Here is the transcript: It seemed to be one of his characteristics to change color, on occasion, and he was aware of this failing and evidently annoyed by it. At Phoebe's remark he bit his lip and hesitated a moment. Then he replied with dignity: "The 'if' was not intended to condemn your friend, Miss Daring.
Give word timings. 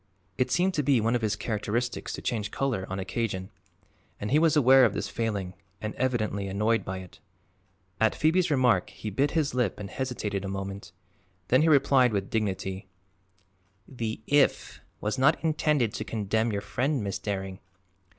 It 0.35 0.49
seemed 0.49 0.73
to 0.73 0.81
be 0.81 0.99
one 0.99 1.13
of 1.13 1.21
his 1.21 1.35
characteristics 1.35 2.11
to 2.13 2.23
change 2.23 2.49
color, 2.49 2.87
on 2.89 2.97
occasion, 2.97 3.51
and 4.19 4.31
he 4.31 4.39
was 4.39 4.55
aware 4.55 4.83
of 4.83 4.95
this 4.95 5.07
failing 5.09 5.53
and 5.79 5.93
evidently 5.93 6.47
annoyed 6.47 6.83
by 6.83 6.97
it. 7.01 7.19
At 7.99 8.15
Phoebe's 8.15 8.49
remark 8.49 8.89
he 8.89 9.11
bit 9.11 9.29
his 9.37 9.53
lip 9.53 9.79
and 9.79 9.91
hesitated 9.91 10.43
a 10.43 10.47
moment. 10.47 10.91
Then 11.49 11.61
he 11.61 11.69
replied 11.69 12.13
with 12.13 12.31
dignity: 12.31 12.87
"The 13.87 14.21
'if' 14.25 14.81
was 15.01 15.19
not 15.19 15.39
intended 15.43 15.93
to 15.93 16.03
condemn 16.03 16.51
your 16.51 16.61
friend, 16.61 17.03
Miss 17.03 17.19
Daring. 17.19 17.59